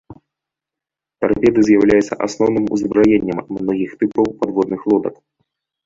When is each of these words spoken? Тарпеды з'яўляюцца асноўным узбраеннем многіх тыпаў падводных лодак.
Тарпеды 1.25 1.59
з'яўляюцца 1.67 2.19
асноўным 2.29 2.65
узбраеннем 2.79 3.45
многіх 3.61 3.91
тыпаў 4.05 4.25
падводных 4.43 4.81
лодак. 4.93 5.15